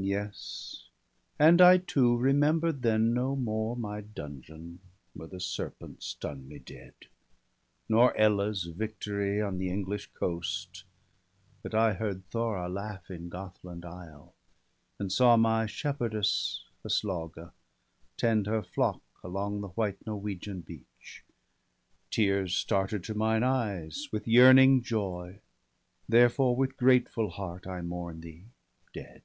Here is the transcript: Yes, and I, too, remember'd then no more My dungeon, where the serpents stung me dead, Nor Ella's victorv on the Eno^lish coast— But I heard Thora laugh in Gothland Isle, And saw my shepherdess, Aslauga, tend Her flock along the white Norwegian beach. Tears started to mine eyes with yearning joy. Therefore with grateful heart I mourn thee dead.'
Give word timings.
Yes, 0.00 0.84
and 1.40 1.60
I, 1.60 1.78
too, 1.78 2.16
remember'd 2.16 2.82
then 2.82 3.12
no 3.12 3.34
more 3.34 3.74
My 3.74 4.00
dungeon, 4.00 4.78
where 5.12 5.26
the 5.26 5.40
serpents 5.40 6.06
stung 6.06 6.46
me 6.46 6.60
dead, 6.60 6.94
Nor 7.88 8.16
Ella's 8.16 8.62
victorv 8.68 9.44
on 9.44 9.58
the 9.58 9.70
Eno^lish 9.70 10.12
coast— 10.14 10.84
But 11.64 11.74
I 11.74 11.94
heard 11.94 12.24
Thora 12.30 12.68
laugh 12.68 13.10
in 13.10 13.28
Gothland 13.28 13.84
Isle, 13.84 14.36
And 15.00 15.10
saw 15.10 15.36
my 15.36 15.66
shepherdess, 15.66 16.62
Aslauga, 16.84 17.52
tend 18.16 18.46
Her 18.46 18.62
flock 18.62 19.02
along 19.24 19.62
the 19.62 19.68
white 19.70 20.06
Norwegian 20.06 20.60
beach. 20.60 21.24
Tears 22.12 22.54
started 22.54 23.02
to 23.02 23.14
mine 23.14 23.42
eyes 23.42 24.06
with 24.12 24.28
yearning 24.28 24.80
joy. 24.80 25.40
Therefore 26.08 26.54
with 26.54 26.76
grateful 26.76 27.30
heart 27.30 27.66
I 27.66 27.82
mourn 27.82 28.20
thee 28.20 28.44
dead.' 28.94 29.24